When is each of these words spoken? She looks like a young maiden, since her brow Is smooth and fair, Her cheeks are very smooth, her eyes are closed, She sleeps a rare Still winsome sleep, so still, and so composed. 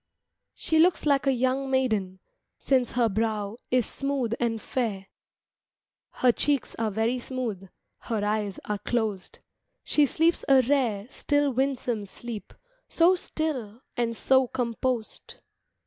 She 0.55 0.79
looks 0.79 1.05
like 1.05 1.27
a 1.27 1.31
young 1.31 1.69
maiden, 1.69 2.21
since 2.57 2.93
her 2.93 3.07
brow 3.07 3.57
Is 3.69 3.85
smooth 3.85 4.33
and 4.39 4.59
fair, 4.59 5.05
Her 6.09 6.31
cheeks 6.31 6.73
are 6.79 6.89
very 6.89 7.19
smooth, 7.19 7.69
her 8.05 8.25
eyes 8.25 8.59
are 8.65 8.79
closed, 8.79 9.37
She 9.83 10.07
sleeps 10.07 10.43
a 10.49 10.63
rare 10.63 11.05
Still 11.11 11.51
winsome 11.53 12.07
sleep, 12.07 12.51
so 12.89 13.15
still, 13.15 13.83
and 13.95 14.17
so 14.17 14.47
composed. 14.47 15.35